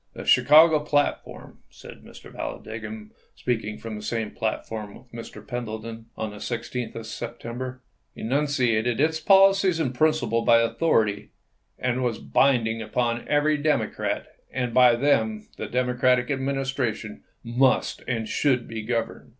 "The 0.13 0.25
Chicago 0.25 0.79
platform," 0.79 1.59
said 1.69 2.01
Mr. 2.03 2.31
Vallan 2.33 2.63
digham, 2.65 3.11
speaking 3.35 3.77
from 3.77 3.93
the 3.95 4.01
same 4.01 4.31
platform 4.31 4.95
with 4.95 5.11
Mr. 5.11 5.47
Pendleton 5.47 6.07
on 6.17 6.31
the 6.31 6.37
16th 6.37 6.95
of 6.95 7.05
September," 7.05 7.81
enunciated 8.15 8.99
its 8.99 9.19
policy 9.19 9.79
and 9.79 9.93
principles 9.93 10.43
by 10.43 10.57
authority 10.57 11.29
and 11.77 12.03
was 12.03 12.17
bind 12.17 12.67
ing 12.67 12.81
upon 12.81 13.27
every 13.27 13.57
Democrat, 13.57 14.25
and 14.51 14.73
by 14.73 14.95
them 14.95 15.47
the 15.57 15.67
Demo 15.67 15.93
cratic 15.93 16.31
Administration 16.31 17.23
must 17.43 18.01
and 18.07 18.27
should 18.27 18.67
be 18.67 18.81
governed. 18.81 19.29